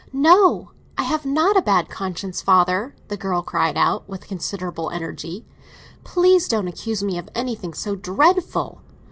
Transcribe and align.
"No, 0.11 0.71
I 0.97 1.03
have 1.03 1.27
not 1.27 1.55
a 1.55 1.61
bad 1.61 1.87
conscience, 1.87 2.41
father!" 2.41 2.95
the 3.09 3.17
girl 3.17 3.43
cried 3.43 3.77
out, 3.77 4.09
with 4.09 4.25
considerable 4.27 4.89
energy. 4.89 5.45
"Please 6.03 6.47
don't 6.47 6.67
accuse 6.67 7.03
me 7.03 7.19
of 7.19 7.29
anything 7.35 7.75
so 7.75 7.95
dreadful." 7.95 8.81